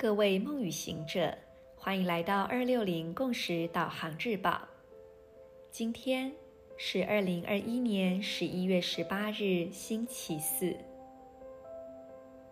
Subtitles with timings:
[0.00, 1.36] 各位梦与行者，
[1.76, 4.66] 欢迎来到二六零共识导航日报。
[5.70, 6.32] 今天
[6.78, 10.74] 是二零二一年十一月十八日，星期四。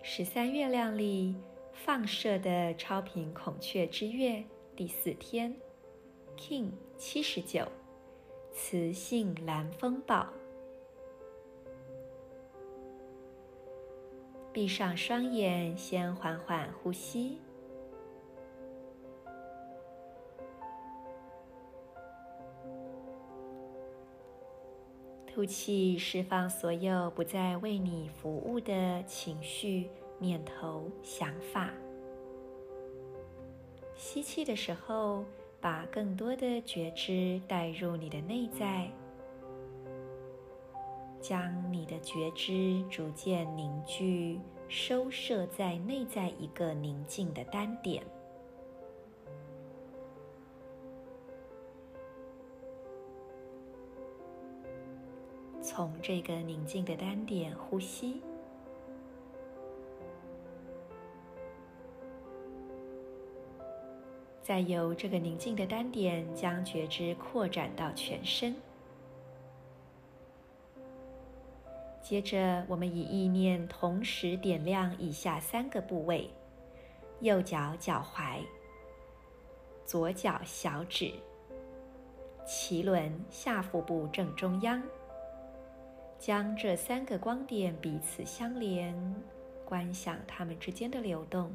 [0.03, 1.37] 十三月亮里
[1.73, 4.45] 放射的超频孔雀之月
[4.77, 5.57] 第四天
[6.37, 7.67] ，King 七十九，
[8.53, 10.29] 磁性蓝风暴。
[14.53, 17.39] 闭上双眼，先缓缓呼吸，
[25.27, 31.71] 吐气，释放所有不再为你服务的情绪、念头、想法。
[33.95, 35.25] 吸气的时候，
[35.61, 38.91] 把更多的觉知带入你的内在。
[41.21, 48.03] 将你的觉知逐渐凝聚，收摄在内在一个宁静的单点。
[55.61, 58.23] 从这个宁静的单点呼吸，
[64.43, 68.57] 再由这个宁静的单点将觉知扩展到全身。
[72.09, 76.31] 接着，我们以意念同时点亮以下三个部位：
[77.21, 78.39] 右脚脚踝、
[79.85, 81.13] 左脚小指、
[82.47, 84.83] 脐轮下腹部正中央。
[86.19, 89.15] 将这三个光点彼此相连，
[89.67, 91.53] 观想它们之间的流动。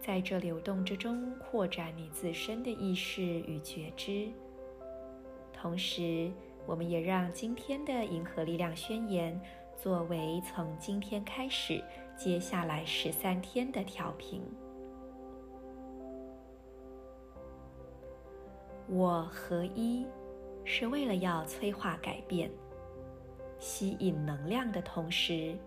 [0.00, 4.30] 在这流动之中，扩展你自身的意识与觉知。
[5.60, 6.30] 同时，
[6.66, 9.38] 我们也让今天的银河力量宣言
[9.76, 11.82] 作为从今天开始
[12.16, 14.40] 接下来十三天的调频。
[18.86, 20.06] 我合一，
[20.64, 22.48] 是为了要催化改变，
[23.58, 25.58] 吸引能量的同时，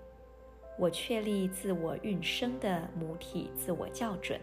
[0.80, 4.40] 我确立自我运生的母体自我校准，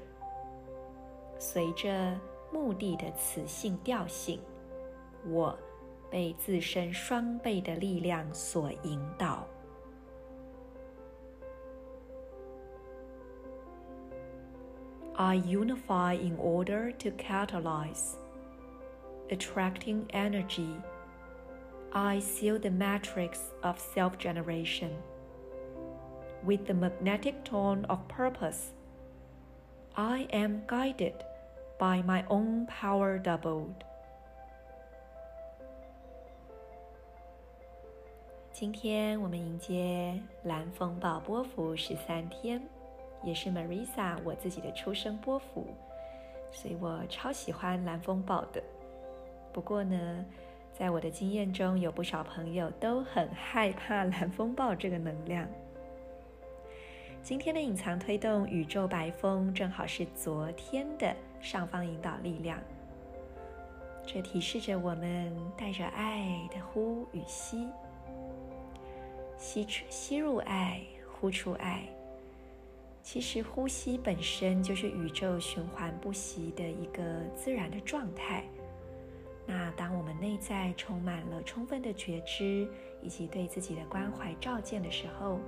[1.38, 2.14] 随着
[2.52, 4.38] 目的的磁性调性。
[5.27, 5.57] 我
[6.09, 9.47] 被自身双倍的力量所引导。
[15.15, 18.15] I unify in order to catalyze,
[19.29, 20.75] attracting energy.
[21.91, 24.91] I seal the matrix of self-generation
[26.43, 28.73] with the magnetic tone of purpose.
[29.95, 31.23] I am guided
[31.79, 33.83] by my own power doubled.
[38.60, 42.60] 今天我们迎接蓝风暴波幅十三天，
[43.22, 45.64] 也是 Marisa 我自己的出生波幅，
[46.50, 48.60] 所以我超喜欢蓝风暴的。
[49.52, 50.26] 不过呢，
[50.72, 55.46] 在我的经验中，有不少朋友都很害怕蓝风暴这个能量。
[57.22, 62.58] 今天的隐藏推动宇宙白风正好是昨天的上方引导力量，
[64.04, 67.68] 这提示着我们带着爱的呼与吸。
[69.38, 71.88] 吸出、吸入爱，呼出爱。
[73.02, 77.02] 其实呼吸本身就是宇宙循环不息的一个
[77.34, 78.44] 自然的状态。
[79.46, 82.68] 那当我们内在充满了充分的觉知
[83.00, 85.40] 以及对自己的关怀照见的时候，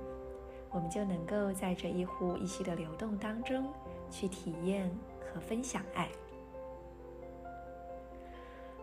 [0.71, 3.71] 我们就能够在这一呼一吸的流动当中
[4.09, 6.09] 去体验和分享爱。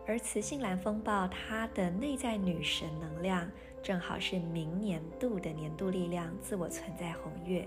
[0.09, 3.47] 而磁性蓝风暴，它的内在女神能量
[3.83, 7.63] 正好是明年度的年度力量，自我存在红月。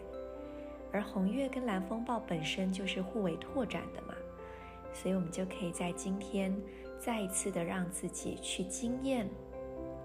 [0.92, 4.14] 而红月跟蓝风暴本身就是互为拓展的嘛，
[4.92, 6.52] 所以我们就可以在今天
[6.98, 9.28] 再一次的让自己去经验，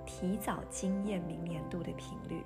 [0.05, 2.43] 提早经验明年度的频率。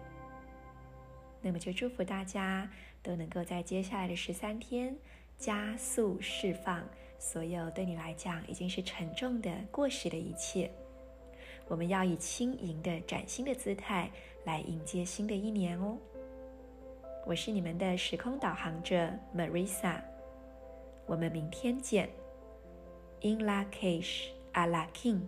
[1.41, 2.65] 那么就祝福大家
[3.03, 4.95] 都能够在接下来的十三天
[5.37, 6.81] 加速释放。
[7.21, 10.71] 所有对你来讲已经是沉重的过时的一切，
[11.67, 14.09] 我们要以轻盈的崭新的姿态
[14.43, 15.95] 来迎接新的一年哦。
[17.27, 19.07] 我是你们的时空导航者
[19.37, 20.01] Marisa，
[21.05, 22.09] 我们明天见。
[23.21, 25.21] In la cage, a la king。